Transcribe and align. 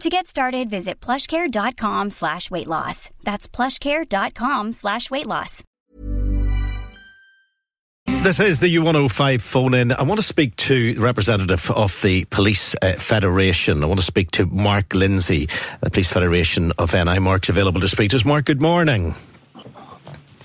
To 0.00 0.08
get 0.08 0.28
started, 0.28 0.70
visit 0.70 1.00
plushcare.com 1.00 2.10
slash 2.10 2.50
weight 2.50 2.68
loss. 2.68 3.10
That's 3.24 3.48
plushcare.com 3.48 4.72
slash 4.72 5.10
weight 5.10 5.26
loss. 5.26 5.64
This 8.06 8.40
is 8.40 8.60
the 8.60 8.74
U105 8.76 9.40
phone 9.40 9.74
in. 9.74 9.92
I 9.92 10.02
want 10.02 10.18
to 10.18 10.26
speak 10.26 10.56
to 10.56 10.94
the 10.94 11.00
representative 11.00 11.70
of 11.70 12.00
the 12.02 12.24
Police 12.26 12.74
uh, 12.80 12.94
Federation. 12.94 13.82
I 13.82 13.86
want 13.86 14.00
to 14.00 14.06
speak 14.06 14.30
to 14.32 14.46
Mark 14.46 14.94
Lindsay, 14.94 15.48
the 15.80 15.90
Police 15.90 16.10
Federation 16.10 16.72
of 16.78 16.94
NI. 16.94 17.18
Mark's 17.18 17.48
available 17.48 17.80
to 17.80 17.88
speak 17.88 18.10
to 18.10 18.16
us. 18.16 18.24
Mark, 18.24 18.44
good 18.44 18.62
morning. 18.62 19.14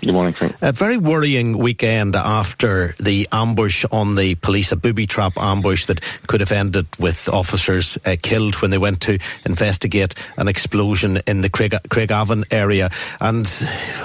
Good 0.04 0.12
morning, 0.12 0.34
Frank. 0.34 0.58
A 0.62 0.74
very 0.74 0.98
worrying 0.98 1.58
weekend 1.58 2.18
after 2.18 2.94
the 3.00 3.26
ambush 3.32 3.86
on 3.90 4.16
the 4.16 4.36
police, 4.36 4.74
a 4.74 4.76
booby 4.76 5.08
trap 5.08 5.38
ambush 5.38 5.86
that 5.86 6.02
could 6.28 6.42
have 6.42 6.52
ended 6.52 6.88
with 7.00 7.30
officers 7.30 7.98
uh, 8.06 8.18
killed 8.22 8.56
when 8.56 8.70
they 8.70 8.78
went 8.78 9.00
to 9.04 9.18
investigate 9.46 10.14
an 10.36 10.50
explosion 10.50 11.22
in 11.26 11.40
the 11.40 11.50
Craig, 11.50 11.72
Craigavon 11.88 12.44
area. 12.52 12.90
And 13.22 13.50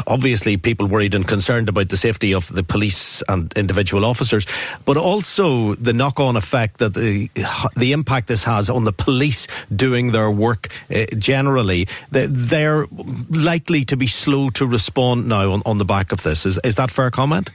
obviously, 0.06 0.56
people 0.56 0.86
worried 0.86 1.16
and 1.16 1.26
concerned 1.26 1.69
about 1.69 1.88
the 1.88 1.96
safety 1.96 2.32
of 2.32 2.46
the 2.46 2.62
police 2.62 3.20
and 3.28 3.52
individual 3.54 4.04
officers, 4.04 4.46
but 4.84 4.96
also 4.96 5.74
the 5.74 5.92
knock 5.92 6.20
on 6.20 6.36
effect 6.36 6.78
that 6.78 6.94
the, 6.94 7.28
the 7.76 7.91
impact 7.91 8.28
this 8.28 8.44
has 8.44 8.70
on 8.70 8.84
the 8.84 8.92
police 8.92 9.48
doing 9.74 10.12
their 10.12 10.30
work 10.30 10.69
uh, 10.94 11.06
generally. 11.19 11.88
They're 12.10 12.86
likely 13.28 13.84
to 13.86 13.96
be 13.96 14.06
slow 14.06 14.50
to 14.50 14.64
respond 14.64 15.28
now 15.28 15.50
on, 15.54 15.62
on 15.66 15.78
the 15.78 15.88
back 15.89 16.12
of 16.12 16.22
this. 16.22 16.47
Is, 16.47 16.61
is 16.62 16.77
that 16.77 16.92
fair 16.92 17.11
comment? 17.11 17.50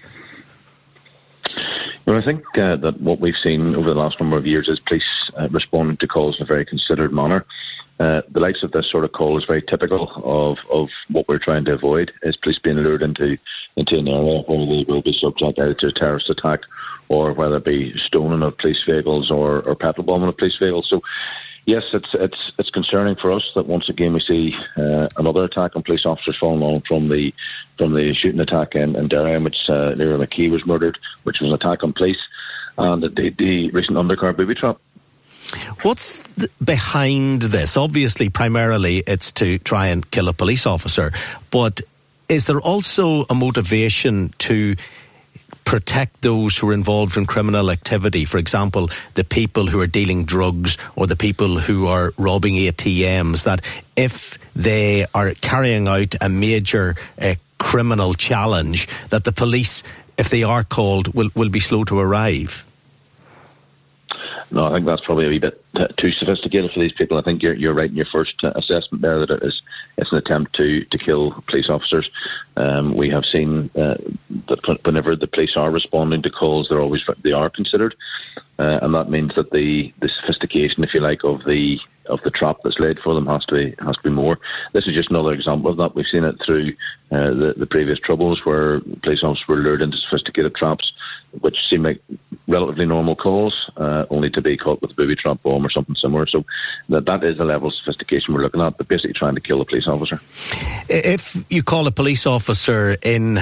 Well, 2.06 2.17
I 2.17 2.26
think 2.26 2.44
uh, 2.58 2.76
that 2.78 3.00
what 3.00 3.22
we've 3.22 3.38
seen 3.42 3.76
over 3.76 3.94
the 3.94 3.99
last 3.99 4.20
number 4.20 4.38
of 4.38 4.45
years 4.45 4.67
is 4.67 4.80
police 4.82 5.04
uh, 5.39 5.48
responding 5.49 5.95
to 5.98 6.08
calls 6.08 6.38
in 6.38 6.43
a 6.43 6.45
very 6.45 6.66
considered 6.66 7.14
manner. 7.14 7.45
Uh, 7.99 8.22
the 8.30 8.39
likes 8.39 8.64
of 8.64 8.72
this 8.72 8.89
sort 8.89 9.05
of 9.05 9.11
call 9.14 9.38
is 9.38 9.45
very 9.45 9.61
typical 9.61 10.11
of, 10.26 10.58
of 10.70 10.89
what 11.10 11.27
we're 11.30 11.39
trying 11.39 11.64
to 11.64 11.73
avoid 11.73 12.11
is 12.23 12.36
police 12.36 12.60
being 12.60 12.77
lured 12.77 13.04
into 13.04 13.38
into 13.77 13.98
an 13.98 14.08
area 14.08 14.42
where 14.42 14.66
they 14.66 14.83
will 14.92 15.02
be 15.02 15.17
subject 15.17 15.60
either 15.60 15.73
to 15.76 15.88
a 15.88 15.92
terrorist 15.92 16.30
attack 16.30 16.61
or 17.08 17.33
whether 17.33 17.58
it 17.58 17.66
be 17.66 17.98
stoning 17.99 18.43
of 18.43 18.58
police 18.58 18.83
vehicles 18.83 19.32
or, 19.32 19.61
or 19.61 19.76
petrol 19.76 20.05
bombing 20.05 20.27
of 20.27 20.38
police 20.38 20.58
vehicles. 20.58 20.89
So 20.89 21.02
yes, 21.65 21.83
it's 21.93 22.09
it's 22.13 22.51
it's 22.57 22.69
concerning 22.69 23.15
for 23.15 23.31
us 23.31 23.49
that 23.55 23.67
once 23.67 23.89
again 23.89 24.13
we 24.13 24.19
see 24.19 24.55
uh, 24.77 25.07
another 25.17 25.43
attack 25.43 25.75
on 25.75 25.83
police 25.83 26.05
officers 26.05 26.37
following 26.39 26.61
on 26.61 26.81
from 26.87 27.09
the 27.09 27.33
from 27.77 27.93
the 27.93 28.13
shooting 28.13 28.39
attack 28.39 28.75
in, 28.75 28.95
in 28.95 29.07
Derry, 29.07 29.33
in 29.33 29.43
which 29.43 29.57
uh, 29.69 29.93
Lyra 29.95 30.25
McKee 30.25 30.51
was 30.51 30.65
murdered, 30.65 30.97
which 31.23 31.39
was 31.39 31.49
an 31.49 31.55
attack 31.55 31.83
on 31.83 31.93
police, 31.93 32.17
and 32.77 33.03
the, 33.03 33.33
the 33.37 33.71
recent 33.71 33.97
undercar 33.97 34.35
booby 34.35 34.55
trap. 34.55 34.77
What's 35.81 36.21
the, 36.21 36.49
behind 36.63 37.43
this? 37.43 37.75
Obviously, 37.77 38.30
primarily 38.30 39.03
it's 39.05 39.31
to 39.33 39.59
try 39.59 39.87
and 39.87 40.09
kill 40.09 40.30
a 40.30 40.33
police 40.33 40.65
officer, 40.65 41.11
but 41.51 41.81
is 42.30 42.45
there 42.45 42.61
also 42.61 43.25
a 43.30 43.35
motivation 43.35 44.33
to 44.39 44.75
protect 45.65 46.21
those 46.21 46.57
who 46.57 46.69
are 46.69 46.73
involved 46.73 47.17
in 47.17 47.25
criminal 47.25 47.71
activity. 47.71 48.25
For 48.25 48.37
example, 48.37 48.89
the 49.15 49.23
people 49.23 49.67
who 49.67 49.79
are 49.79 49.87
dealing 49.87 50.25
drugs 50.25 50.77
or 50.95 51.07
the 51.07 51.15
people 51.15 51.59
who 51.59 51.87
are 51.87 52.13
robbing 52.17 52.55
ATMs, 52.55 53.43
that 53.43 53.61
if 53.95 54.37
they 54.55 55.05
are 55.13 55.33
carrying 55.41 55.87
out 55.87 56.15
a 56.21 56.29
major 56.29 56.95
uh, 57.19 57.35
criminal 57.57 58.13
challenge, 58.13 58.87
that 59.09 59.23
the 59.23 59.31
police, 59.31 59.83
if 60.17 60.29
they 60.29 60.43
are 60.43 60.63
called, 60.63 61.13
will, 61.13 61.29
will 61.35 61.49
be 61.49 61.59
slow 61.59 61.83
to 61.85 61.99
arrive. 61.99 62.65
No, 64.53 64.67
I 64.67 64.71
think 64.71 64.86
that's 64.86 65.03
probably 65.03 65.25
a 65.25 65.30
wee 65.30 65.39
bit 65.39 65.59
too 65.97 66.11
sophisticated 66.11 66.71
for 66.71 66.80
these 66.80 66.93
people. 66.93 67.17
I 67.17 67.23
think 67.23 67.41
you're 67.41 67.55
you're 67.55 67.73
right 67.73 67.89
in 67.89 67.95
your 67.95 68.05
first 68.05 68.43
uh, 68.43 68.52
assessment 68.55 69.02
there 69.02 69.19
that 69.19 69.31
it 69.31 69.43
is 69.43 69.64
it's 69.97 70.11
an 70.11 70.19
attempt 70.19 70.53
to 70.58 70.86
to 70.86 70.97
kill 70.99 71.43
police 71.47 71.69
officers. 71.69 72.08
Um, 72.55 72.95
we 72.95 73.09
have 73.09 73.25
seen 73.25 73.71
uh, 73.75 73.95
that 74.47 74.80
whenever 74.86 75.15
the 75.15 75.25
police 75.25 75.58
are 75.58 75.71
responding 75.71 76.21
to 76.21 76.30
calls, 76.30 76.69
they're 76.69 76.80
always 76.80 77.02
they 77.23 77.31
are 77.31 77.49
considered, 77.49 77.95
uh, 78.59 78.77
and 78.83 78.93
that 78.93 79.09
means 79.09 79.33
that 79.36 79.49
the 79.49 79.92
the 79.99 80.09
sophistication, 80.09 80.83
if 80.83 80.93
you 80.93 80.99
like, 80.99 81.23
of 81.23 81.43
the 81.45 81.80
of 82.08 82.21
the 82.23 82.31
trap 82.31 82.58
that's 82.64 82.80
laid 82.80 82.99
for 82.99 83.14
them 83.14 83.27
has 83.27 83.45
to 83.45 83.55
be 83.55 83.75
has 83.80 83.95
to 83.97 84.03
be 84.03 84.09
more. 84.09 84.39
This 84.73 84.87
is 84.87 84.93
just 84.93 85.09
another 85.09 85.31
example 85.31 85.71
of 85.71 85.77
that. 85.77 85.95
We've 85.95 86.05
seen 86.11 86.23
it 86.23 86.36
through 86.45 86.73
uh, 87.11 87.33
the 87.33 87.53
the 87.58 87.65
previous 87.65 87.99
troubles 87.99 88.41
where 88.45 88.80
police 89.02 89.23
officers 89.23 89.47
were 89.47 89.58
lured 89.58 89.81
into 89.81 89.97
sophisticated 89.97 90.55
traps, 90.55 90.92
which 91.42 91.58
seem 91.69 91.83
like 91.83 92.02
relatively 92.47 92.86
normal 92.86 93.15
calls, 93.15 93.69
uh, 93.77 94.05
only 94.09 94.30
to 94.31 94.42
be 94.42 94.58
caught 94.58 94.81
with 94.81 94.92
a 94.92 94.95
booby 94.95 95.15
trap 95.15 95.42
bomb 95.43 95.65
or 95.65 95.69
something 95.69 95.95
similar. 95.95 96.27
So 96.27 96.45
that 96.89 97.05
that 97.05 97.23
is 97.23 97.37
the 97.37 97.45
level 97.45 97.69
of 97.69 97.73
sophistication 97.73 98.33
we're 98.33 98.43
looking 98.43 98.61
at. 98.61 98.77
But 98.77 98.87
basically, 98.87 99.13
trying 99.13 99.36
to 99.36 99.42
kill 99.42 99.61
a 99.61 99.65
police 99.65 99.87
officer. 99.87 100.19
If 100.89 101.43
you 101.49 101.63
call 101.63 101.87
a 101.87 101.92
police 101.92 102.25
officer 102.25 102.97
in 103.02 103.36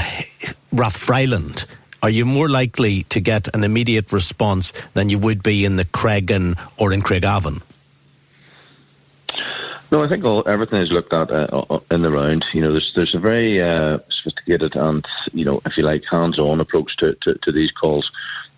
Rathfriland 0.74 1.66
are 2.04 2.10
you 2.10 2.26
more 2.26 2.50
likely 2.50 3.04
to 3.10 3.20
get 3.20 3.48
an 3.56 3.64
immediate 3.64 4.12
response 4.12 4.74
than 4.96 5.10
you 5.10 5.20
would 5.20 5.44
be 5.44 5.66
in 5.66 5.76
the 5.76 5.86
Creggan 5.86 6.58
or 6.78 6.92
in 6.94 7.04
Craigavon? 7.04 7.62
No, 9.92 10.02
I 10.02 10.08
think 10.08 10.24
all, 10.24 10.44
everything 10.48 10.82
is 10.82 10.92
looked 10.92 11.14
at 11.14 11.30
uh, 11.30 11.80
in 11.92 12.02
the 12.02 12.10
round. 12.10 12.46
You 12.54 12.62
know, 12.62 12.72
there's 12.72 12.94
there's 12.96 13.14
a 13.14 13.20
very 13.20 13.62
uh, 13.62 14.00
sophisticated 14.10 14.76
and 14.78 15.06
you 15.34 15.44
know, 15.44 15.62
if 15.66 15.78
you 15.78 15.84
like, 15.84 16.04
hands-on 16.10 16.62
approach 16.62 16.96
to, 16.98 17.16
to, 17.22 17.36
to 17.36 17.52
these 17.52 17.72
calls. 17.72 18.10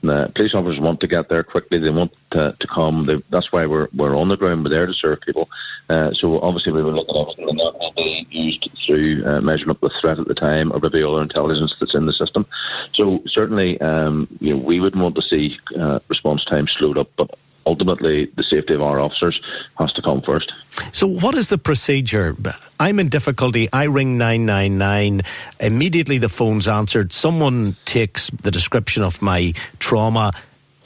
Uh, 0.08 0.28
police 0.36 0.54
officers 0.54 0.82
want 0.82 1.00
to 1.00 1.08
get 1.08 1.30
there 1.30 1.44
quickly. 1.44 1.80
They 1.80 1.90
want 1.90 2.14
to, 2.32 2.56
to 2.60 2.68
come. 2.68 3.06
They, 3.08 3.24
that's 3.30 3.52
why 3.52 3.66
we're 3.66 3.88
we're 3.96 4.16
on 4.16 4.28
the 4.28 4.36
ground. 4.36 4.64
We're 4.64 4.70
there 4.70 4.86
to 4.86 4.94
serve 4.94 5.22
people. 5.22 5.50
Uh, 5.90 6.14
so 6.14 6.40
obviously 6.40 6.72
we 6.72 6.84
will 6.84 6.94
look 6.94 7.10
at 7.10 7.16
everything, 7.16 7.50
and 7.50 7.60
that 7.60 7.80
will 7.80 7.94
be 7.96 8.28
used 8.30 8.70
through 8.86 9.26
uh, 9.26 9.42
measuring 9.42 9.72
up 9.72 9.80
the 9.80 9.90
threat 10.02 10.20
at 10.20 10.28
the 10.28 10.36
time, 10.36 10.72
or 10.72 10.80
maybe 10.80 11.04
other 11.04 11.22
intelligence 11.22 11.74
that's 11.80 11.96
in 11.96 12.06
the 12.06 12.14
system. 12.14 12.46
So 12.94 13.24
certainly, 13.28 13.80
um, 13.82 14.28
you 14.40 14.54
know, 14.54 14.62
we 14.62 14.80
would 14.80 14.96
want 14.96 15.16
to 15.16 15.22
see 15.22 15.58
uh, 15.80 16.00
response 16.10 16.46
time 16.46 16.68
slowed 16.68 16.98
up, 16.98 17.10
but 17.18 17.32
ultimately 17.66 18.32
the 18.36 18.44
safety 18.44 18.74
of 18.74 18.82
our 18.82 19.00
officers 19.00 19.40
has 19.78 19.92
to 19.94 20.02
come 20.02 20.22
first. 20.22 20.52
So, 20.92 21.08
what 21.08 21.36
is 21.36 21.50
the 21.50 21.58
procedure? 21.58 22.36
I'm 22.80 23.00
in 23.00 23.10
difficulty. 23.10 23.70
I 23.72 23.86
ring 23.86 24.18
999. 24.18 25.22
Immediately 25.60 26.18
the 26.18 26.30
phone's 26.30 26.68
answered. 26.68 27.14
Someone 27.14 27.76
takes 27.86 28.30
the 28.30 28.52
description 28.52 29.04
of 29.04 29.22
my 29.22 29.54
trauma. 29.80 30.32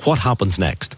What 0.03 0.19
happens 0.19 0.59
next? 0.59 0.95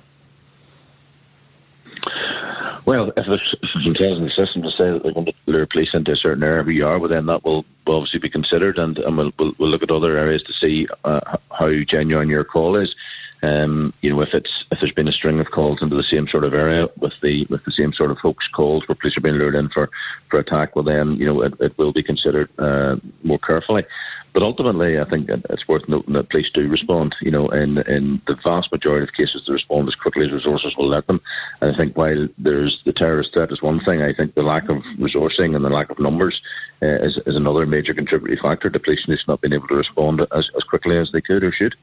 Well, 2.90 3.12
if 3.16 3.28
there's 3.28 3.56
some 3.84 3.94
tells 3.94 4.18
in 4.18 4.24
the 4.24 4.32
system 4.32 4.64
to 4.64 4.72
say 4.72 4.90
that 4.90 5.04
they're 5.04 5.14
going 5.14 5.28
to 5.28 5.34
lure 5.46 5.68
police 5.68 5.90
into 5.94 6.14
a 6.14 6.16
certain 6.16 6.42
area 6.42 6.64
we 6.64 6.82
are, 6.82 6.98
well, 6.98 7.08
then 7.08 7.28
that 7.28 7.46
will, 7.46 7.64
will 7.86 7.98
obviously 7.98 8.20
be 8.20 8.32
considered, 8.32 8.80
and, 8.80 8.98
and 8.98 9.16
we'll, 9.16 9.32
we'll, 9.38 9.54
we'll, 9.60 9.70
look 9.70 9.84
at 9.84 9.92
other 9.92 10.18
areas 10.18 10.42
to 10.42 10.54
see 10.54 10.88
uh, 11.04 11.20
how 11.52 11.72
genuine 11.88 12.30
your 12.30 12.44
call 12.44 12.76
is. 12.76 12.96
Um, 13.42 13.94
you 14.02 14.10
know, 14.10 14.22
if 14.22 14.34
it's 14.34 14.66
if 14.72 14.80
there's 14.80 14.92
been 14.94 15.08
a 15.08 15.14
string 15.14 15.40
of 15.40 15.52
calls 15.52 15.82
into 15.82 15.96
the 15.96 16.04
same 16.04 16.28
sort 16.28 16.44
of 16.44 16.54
area 16.54 16.88
with 16.98 17.14
the 17.22 17.46
with 17.50 17.64
the 17.64 17.72
same 17.72 17.94
sort 17.94 18.12
of 18.12 18.18
folks 18.20 18.48
calls 18.48 18.88
where 18.88 18.96
police 18.96 19.18
are 19.18 19.22
being 19.22 19.36
lured 19.36 19.56
in 19.56 19.70
for 19.70 19.90
for 20.30 20.40
attack, 20.40 20.76
well 20.76 20.84
then 20.84 21.16
you 21.16 21.26
know 21.26 21.42
it, 21.42 21.54
it 21.60 21.78
will 21.78 21.94
be 21.94 22.04
considered 22.04 22.50
uh, 22.60 22.98
more 23.24 23.40
carefully. 23.40 23.86
But 24.32 24.44
ultimately, 24.44 25.00
I 25.00 25.06
think 25.06 25.28
it's 25.30 25.68
worth 25.68 25.90
noting 25.90 26.14
that 26.14 26.30
police 26.30 26.52
do 26.54 26.68
respond. 26.68 27.16
You 27.22 27.32
know, 27.32 27.48
in 27.48 27.80
in 27.80 28.22
the 28.28 28.36
vast 28.44 28.72
majority 28.72 29.04
of 29.04 29.14
cases, 29.14 29.44
they 29.48 29.54
respond 29.54 29.88
as 29.88 29.96
quickly 29.96 30.26
as 30.26 30.32
resources 30.32 30.76
will 30.78 30.90
let 30.90 31.08
them. 31.08 31.22
And 31.62 31.74
I 31.74 31.78
think 31.78 31.98
while 31.98 32.28
there's 32.38 32.82
the 32.84 32.94
terrorist 32.94 33.34
threat 33.34 33.52
is 33.52 33.62
one 33.62 33.80
thing, 33.80 34.02
I 34.02 34.14
think 34.14 34.36
the 34.36 34.44
lack 34.44 34.70
of 34.70 34.84
resourcing 34.98 35.56
and 35.56 35.66
the 35.66 35.70
lack 35.70 35.90
of 35.90 36.00
numbers 36.00 36.42
uh, 36.82 36.88
is, 36.88 37.18
is 37.26 37.36
another 37.36 37.66
major 37.66 37.94
contributing 37.94 38.42
factor 38.42 38.70
to 38.70 38.80
police 38.80 39.08
not 39.28 39.42
being 39.42 39.54
able 39.54 39.68
to 39.70 39.76
respond 39.76 40.22
as, 40.22 40.50
as 40.56 40.64
quickly 40.64 40.98
as 40.98 41.12
they 41.12 41.22
could 41.22 41.44
or 41.44 41.52
should. 41.52 41.76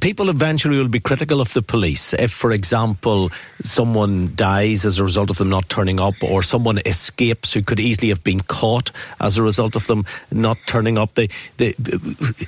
People 0.00 0.28
eventually 0.28 0.78
will 0.78 0.88
be 0.88 1.00
critical 1.00 1.40
of 1.40 1.52
the 1.54 1.62
police 1.62 2.14
if, 2.14 2.32
for 2.32 2.50
example, 2.52 3.30
someone 3.62 4.32
dies 4.34 4.84
as 4.84 4.98
a 4.98 5.04
result 5.04 5.30
of 5.30 5.38
them 5.38 5.48
not 5.48 5.68
turning 5.68 6.00
up, 6.00 6.14
or 6.22 6.42
someone 6.42 6.78
escapes 6.84 7.52
who 7.52 7.62
could 7.62 7.78
easily 7.78 8.08
have 8.08 8.24
been 8.24 8.40
caught 8.40 8.90
as 9.20 9.38
a 9.38 9.42
result 9.42 9.76
of 9.76 9.86
them 9.86 10.04
not 10.30 10.58
turning 10.66 10.98
up. 10.98 11.14
They, 11.14 11.28
they, 11.58 11.74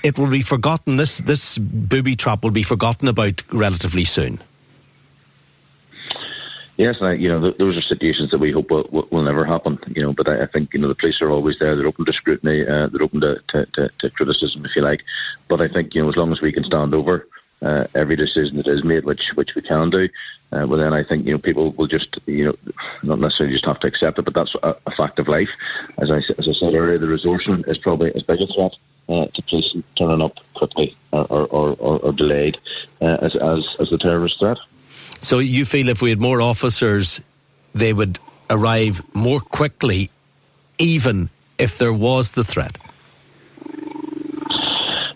it 0.02 0.19
will 0.19 0.30
be 0.30 0.42
forgotten. 0.42 0.96
This 0.96 1.19
this 1.19 1.58
booby 1.58 2.16
trap 2.16 2.42
will 2.42 2.50
be 2.50 2.62
forgotten 2.62 3.08
about 3.08 3.42
relatively 3.52 4.04
soon. 4.04 4.42
Yes, 6.76 6.96
I, 7.02 7.12
you 7.12 7.28
know, 7.28 7.50
those 7.50 7.76
are 7.76 7.82
situations 7.82 8.30
that 8.30 8.38
we 8.38 8.50
hope 8.50 8.70
will, 8.70 8.88
will, 8.90 9.06
will 9.10 9.22
never 9.22 9.44
happen. 9.44 9.78
You 9.88 10.02
know, 10.02 10.12
but 10.14 10.28
I, 10.28 10.44
I, 10.44 10.46
think 10.46 10.72
you 10.72 10.80
know 10.80 10.88
the 10.88 10.94
police 10.94 11.20
are 11.20 11.30
always 11.30 11.58
there. 11.58 11.76
They're 11.76 11.86
open 11.86 12.06
to 12.06 12.12
scrutiny. 12.12 12.66
Uh, 12.66 12.86
they're 12.86 13.02
open 13.02 13.20
to, 13.20 13.40
to, 13.48 13.66
to, 13.66 13.90
to, 14.00 14.10
criticism, 14.10 14.64
if 14.64 14.74
you 14.74 14.82
like. 14.82 15.02
But 15.48 15.60
I 15.60 15.69
think 15.69 15.94
you 15.94 16.02
know, 16.02 16.08
as 16.08 16.16
long 16.16 16.32
as 16.32 16.40
we 16.40 16.52
can 16.52 16.64
stand 16.64 16.94
over 16.94 17.28
uh, 17.60 17.84
every 17.94 18.16
decision 18.16 18.56
that 18.56 18.69
is 18.69 18.84
made, 18.84 19.04
which 19.04 19.32
which 19.34 19.54
we 19.54 19.60
can 19.60 19.90
do, 19.90 20.08
uh, 20.50 20.66
well, 20.66 20.80
then 20.80 20.94
I 20.94 21.04
think 21.04 21.26
you 21.26 21.32
know 21.32 21.38
people 21.38 21.72
will 21.72 21.88
just 21.88 22.19
you 22.24 22.46
know 22.46 22.56
not 23.02 23.19
necessarily 23.19 23.54
just 23.54 23.66
have 23.66 23.80
to 23.80 23.86
accept 23.86 24.19
it, 24.19 24.24
but 24.24 24.34
that's 24.34 24.54
a, 24.62 24.74
a 24.86 24.90
fact 24.92 25.19
of 25.19 25.28
life. 25.28 25.50
As 25.98 26.10
I 26.10 26.19
as 26.38 26.48
I 26.48 26.52
said 26.52 26.74
earlier, 26.74 26.98
the 26.98 27.06
resourcing 27.06 27.69
is 27.69 27.76
probably 27.76 28.14
as 28.14 28.22
big 28.22 28.40
a 28.40 28.46
threat 28.46 28.72
uh, 29.10 29.26
to 29.26 29.42
police 29.42 29.76
turning 29.96 30.22
up 30.22 30.38
quickly 30.54 30.96
or 31.12 31.26
or, 31.26 31.76
or, 31.78 31.98
or 31.98 32.12
delayed 32.12 32.56
uh, 33.02 33.19
as 33.20 33.36
as 33.36 33.66
as 33.78 33.90
the 33.90 33.98
terrorist 33.98 34.38
threat. 34.38 34.58
So 35.22 35.38
you 35.38 35.64
feel 35.64 35.88
if 35.88 36.02
we 36.02 36.10
had 36.10 36.20
more 36.20 36.42
officers, 36.42 37.20
they 37.74 37.92
would 37.92 38.19
arrive 38.50 39.02
more 39.14 39.40
quickly, 39.40 40.10
even 40.78 41.30
if 41.58 41.78
there 41.78 41.92
was 41.92 42.32
the 42.32 42.44
threat? 42.44 42.76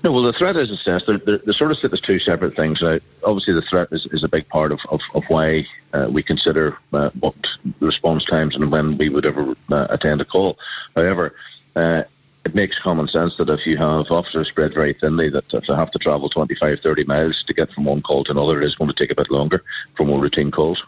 No, 0.04 0.12
well, 0.12 0.22
the 0.22 0.32
threat 0.38 0.56
is 0.56 0.70
assessed. 0.70 1.06
They're, 1.08 1.18
they're, 1.18 1.38
they're 1.38 1.54
sort 1.54 1.72
of 1.72 1.78
sit 1.78 1.92
as 1.92 2.00
two 2.00 2.20
separate 2.20 2.54
things. 2.54 2.80
Uh, 2.80 3.00
obviously, 3.24 3.54
the 3.54 3.62
threat 3.68 3.88
is, 3.90 4.06
is 4.12 4.22
a 4.22 4.28
big 4.28 4.48
part 4.48 4.70
of, 4.70 4.78
of, 4.88 5.00
of 5.14 5.24
why 5.26 5.66
uh, 5.92 6.06
we 6.08 6.22
consider 6.22 6.78
uh, 6.92 7.10
what 7.18 7.34
response 7.80 8.24
times 8.24 8.54
and 8.54 8.70
when 8.70 8.96
we 8.98 9.08
would 9.08 9.26
ever 9.26 9.56
uh, 9.72 9.86
attend 9.90 10.20
a 10.20 10.24
call. 10.24 10.58
However, 10.94 11.34
uh, 11.74 12.04
it 12.46 12.54
makes 12.54 12.78
common 12.78 13.08
sense 13.08 13.34
that 13.38 13.48
if 13.48 13.66
you 13.66 13.76
have 13.76 14.08
officers 14.08 14.46
spread 14.48 14.72
very 14.72 14.94
thinly, 14.94 15.28
that 15.30 15.52
if 15.52 15.64
they 15.66 15.74
have 15.74 15.90
to 15.90 15.98
travel 15.98 16.28
25, 16.28 16.78
30 16.80 17.04
miles 17.04 17.42
to 17.48 17.52
get 17.52 17.72
from 17.72 17.84
one 17.84 18.00
call 18.00 18.22
to 18.22 18.30
another, 18.30 18.62
it 18.62 18.66
is 18.66 18.76
going 18.76 18.88
to 18.88 18.94
take 18.94 19.10
a 19.10 19.16
bit 19.16 19.32
longer 19.32 19.64
for 19.96 20.06
more 20.06 20.20
routine 20.20 20.52
calls. 20.52 20.80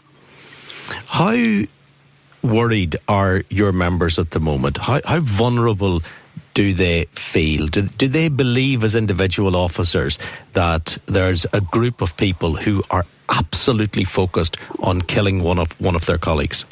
How 1.07 1.35
worried 2.41 2.95
are 3.09 3.43
your 3.49 3.73
members 3.73 4.17
at 4.17 4.31
the 4.31 4.39
moment? 4.39 4.77
How, 4.77 5.01
how 5.03 5.19
vulnerable 5.19 6.01
do 6.53 6.73
they 6.73 7.07
feel? 7.11 7.67
Do, 7.67 7.81
do 7.81 8.07
they 8.07 8.29
believe 8.29 8.85
as 8.85 8.95
individual 8.95 9.57
officers 9.57 10.17
that 10.53 10.97
there's 11.07 11.45
a 11.51 11.59
group 11.59 12.01
of 12.01 12.15
people 12.15 12.55
who 12.55 12.83
are 12.89 13.05
absolutely 13.27 14.05
focused 14.05 14.55
on 14.79 15.01
killing 15.01 15.43
one 15.43 15.59
of 15.59 15.79
one 15.81 15.95
of 15.95 16.05
their 16.05 16.17
colleagues? 16.17 16.63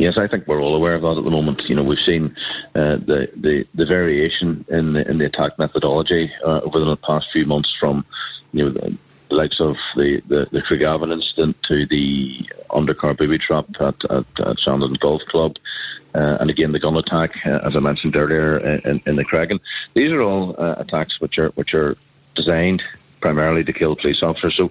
Yes, 0.00 0.16
I 0.16 0.28
think 0.28 0.46
we're 0.46 0.62
all 0.62 0.74
aware 0.74 0.94
of 0.94 1.02
that 1.02 1.18
at 1.18 1.24
the 1.24 1.30
moment. 1.30 1.60
You 1.68 1.74
know, 1.74 1.84
we've 1.84 1.98
seen 1.98 2.34
uh, 2.74 2.96
the, 2.96 3.30
the 3.36 3.66
the 3.74 3.84
variation 3.84 4.64
in 4.70 4.94
the 4.94 5.06
in 5.06 5.18
the 5.18 5.26
attack 5.26 5.58
methodology 5.58 6.32
uh, 6.42 6.60
over 6.62 6.80
the 6.80 6.96
past 6.96 7.26
few 7.34 7.44
months, 7.44 7.70
from 7.78 8.06
you 8.52 8.64
know 8.64 8.70
the, 8.70 8.96
the 9.28 9.34
likes 9.34 9.60
of 9.60 9.76
the 9.96 10.22
the, 10.26 10.46
the 10.52 11.12
incident 11.12 11.62
to 11.64 11.84
the 11.84 12.48
undercar 12.70 13.14
booby 13.14 13.36
trap 13.36 13.66
at 13.78 14.02
at, 14.10 14.24
at 14.40 14.58
Shandon 14.58 14.94
Golf 14.94 15.20
Club. 15.28 15.56
Uh, 16.14 16.38
and 16.40 16.48
again, 16.48 16.72
the 16.72 16.80
gun 16.80 16.96
attack, 16.96 17.32
uh, 17.44 17.60
as 17.62 17.76
I 17.76 17.80
mentioned 17.80 18.16
earlier, 18.16 18.56
in, 18.56 19.02
in 19.04 19.16
the 19.16 19.24
Creggan. 19.24 19.60
These 19.92 20.12
are 20.12 20.22
all 20.22 20.54
uh, 20.58 20.76
attacks 20.78 21.20
which 21.20 21.38
are 21.38 21.50
which 21.50 21.74
are 21.74 21.98
designed 22.34 22.82
primarily 23.20 23.64
to 23.64 23.72
kill 23.74 23.96
police 23.96 24.22
officers. 24.22 24.56
So 24.56 24.70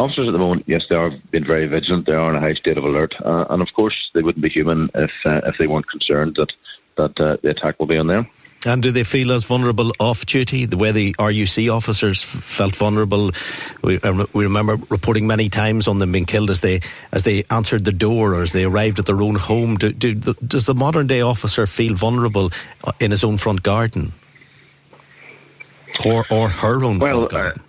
Officers 0.00 0.28
at 0.28 0.32
the 0.32 0.38
moment, 0.38 0.64
yes, 0.66 0.82
they 0.88 0.94
are 0.94 1.10
being 1.30 1.44
very 1.44 1.66
vigilant. 1.66 2.06
They 2.06 2.12
are 2.12 2.30
in 2.30 2.36
a 2.36 2.40
high 2.40 2.54
state 2.54 2.78
of 2.78 2.84
alert, 2.84 3.14
uh, 3.22 3.44
and 3.50 3.60
of 3.60 3.68
course, 3.76 3.94
they 4.14 4.22
wouldn't 4.22 4.42
be 4.42 4.48
human 4.48 4.88
if 4.94 5.10
uh, 5.26 5.42
if 5.44 5.56
they 5.58 5.66
weren't 5.66 5.90
concerned 5.90 6.36
that 6.36 6.50
that 6.96 7.20
uh, 7.20 7.36
the 7.42 7.50
attack 7.50 7.78
will 7.78 7.86
be 7.86 7.98
on 7.98 8.06
them. 8.06 8.26
And 8.64 8.82
do 8.82 8.92
they 8.92 9.04
feel 9.04 9.30
as 9.32 9.44
vulnerable 9.44 9.92
off 9.98 10.24
duty, 10.24 10.64
the 10.64 10.78
way 10.78 10.92
the 10.92 11.14
RUC 11.18 11.74
officers 11.74 12.22
felt 12.22 12.76
vulnerable? 12.76 13.32
We, 13.82 14.00
uh, 14.00 14.24
we, 14.32 14.44
remember 14.44 14.76
reporting 14.88 15.26
many 15.26 15.50
times 15.50 15.86
on 15.86 15.98
them 15.98 16.12
being 16.12 16.24
killed 16.24 16.48
as 16.48 16.60
they 16.60 16.80
as 17.12 17.24
they 17.24 17.44
answered 17.50 17.84
the 17.84 17.92
door 17.92 18.34
or 18.34 18.40
as 18.40 18.52
they 18.52 18.64
arrived 18.64 18.98
at 18.98 19.04
their 19.04 19.20
own 19.20 19.34
home. 19.34 19.76
Do, 19.76 19.92
do, 19.92 20.14
does 20.14 20.64
the 20.64 20.74
modern 20.74 21.08
day 21.08 21.20
officer 21.20 21.66
feel 21.66 21.94
vulnerable 21.94 22.52
uh, 22.84 22.92
in 23.00 23.10
his 23.10 23.22
own 23.22 23.36
front 23.36 23.62
garden, 23.62 24.14
or 26.06 26.24
or 26.30 26.48
her 26.48 26.84
own 26.84 26.98
well, 26.98 27.28
front 27.28 27.32
uh, 27.32 27.36
garden? 27.36 27.62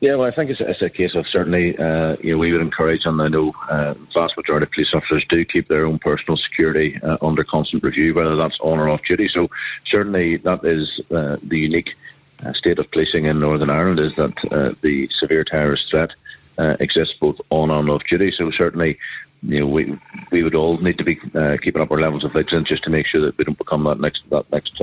Yeah, 0.00 0.16
well, 0.16 0.28
I 0.28 0.30
think 0.30 0.50
it's, 0.50 0.60
it's 0.60 0.82
a 0.82 0.90
case 0.90 1.14
of 1.14 1.26
certainly, 1.26 1.76
uh, 1.78 2.16
you 2.20 2.32
know, 2.32 2.38
we 2.38 2.52
would 2.52 2.60
encourage, 2.60 3.06
and 3.06 3.20
I 3.20 3.28
know 3.28 3.54
uh, 3.70 3.94
vast 4.12 4.36
majority 4.36 4.64
of 4.64 4.72
police 4.72 4.92
officers 4.92 5.24
do 5.26 5.42
keep 5.44 5.68
their 5.68 5.86
own 5.86 5.98
personal 5.98 6.36
security 6.36 6.98
uh, 7.02 7.16
under 7.22 7.44
constant 7.44 7.82
review, 7.82 8.12
whether 8.12 8.36
that's 8.36 8.60
on 8.60 8.78
or 8.78 8.90
off 8.90 9.00
duty. 9.08 9.28
So 9.32 9.48
certainly 9.90 10.36
that 10.38 10.62
is 10.64 11.00
uh, 11.10 11.38
the 11.42 11.58
unique 11.58 11.96
uh, 12.44 12.52
state 12.52 12.78
of 12.78 12.90
policing 12.90 13.24
in 13.24 13.40
Northern 13.40 13.70
Ireland 13.70 14.00
is 14.00 14.14
that 14.16 14.34
uh, 14.52 14.74
the 14.82 15.08
severe 15.18 15.44
terrorist 15.44 15.88
threat 15.90 16.10
exists 16.58 17.14
both 17.18 17.40
on 17.48 17.70
and 17.70 17.88
off 17.88 18.02
duty. 18.08 18.32
So 18.36 18.50
certainly, 18.50 18.98
you 19.42 19.60
know, 19.60 19.66
we 19.66 19.98
we 20.30 20.42
would 20.42 20.54
all 20.54 20.78
need 20.78 20.98
to 20.98 21.04
be 21.04 21.14
keeping 21.14 21.82
up 21.82 21.90
our 21.90 22.00
levels 22.00 22.24
of 22.24 22.32
vigilance 22.32 22.68
just 22.68 22.84
to 22.84 22.90
make 22.90 23.06
sure 23.06 23.20
that 23.22 23.36
we 23.36 23.44
don't 23.44 23.58
become 23.58 23.84
that 23.84 24.00
next 24.00 24.22
that 24.30 24.50
next 24.50 24.78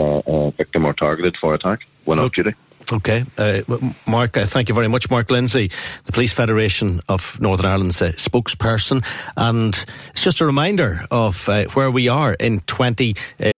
victim 0.56 0.86
or 0.86 0.94
targeted 0.94 1.36
for 1.38 1.54
attack 1.54 1.82
when 2.06 2.20
off 2.20 2.32
duty. 2.32 2.54
Okay. 2.94 3.26
Uh, 3.40 3.62
Mark, 4.08 4.38
uh, 4.38 4.46
thank 4.46 4.70
you 4.70 4.76
very 4.76 4.88
much. 4.88 5.10
Mark 5.10 5.32
Lindsay, 5.32 5.72
the 6.06 6.12
Police 6.12 6.32
Federation 6.32 7.02
of 7.10 7.40
Northern 7.42 7.66
Ireland's 7.66 8.02
uh, 8.02 8.12
spokesperson. 8.12 9.04
And 9.36 9.74
it's 10.12 10.24
just 10.24 10.42
a 10.42 10.46
reminder 10.46 11.02
of 11.10 11.50
uh, 11.50 11.66
where 11.74 11.90
we 11.90 12.08
are 12.08 12.34
in 12.34 12.60
20. 12.62 13.16
Uh, 13.40 13.52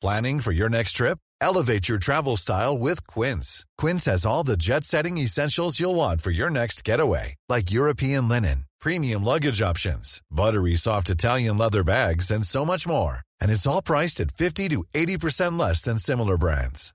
Planning 0.00 0.40
for 0.40 0.52
your 0.52 0.68
next 0.68 0.94
trip? 0.94 1.18
Elevate 1.40 1.88
your 1.88 1.98
travel 1.98 2.36
style 2.36 2.76
with 2.78 3.06
Quince. 3.06 3.66
Quince 3.76 4.06
has 4.06 4.24
all 4.24 4.42
the 4.42 4.56
jet 4.56 4.84
setting 4.84 5.18
essentials 5.18 5.78
you'll 5.78 5.94
want 5.94 6.22
for 6.22 6.30
your 6.30 6.50
next 6.50 6.82
getaway, 6.82 7.34
like 7.48 7.70
European 7.70 8.28
linen, 8.28 8.64
premium 8.80 9.22
luggage 9.22 9.60
options, 9.60 10.22
buttery 10.30 10.76
soft 10.76 11.10
Italian 11.10 11.58
leather 11.58 11.84
bags, 11.84 12.30
and 12.30 12.46
so 12.46 12.64
much 12.64 12.86
more 12.86 13.20
and 13.42 13.50
it's 13.50 13.66
all 13.66 13.82
priced 13.82 14.20
at 14.20 14.30
50 14.30 14.68
to 14.68 14.84
80% 14.94 15.58
less 15.58 15.82
than 15.82 15.98
similar 15.98 16.38
brands. 16.38 16.94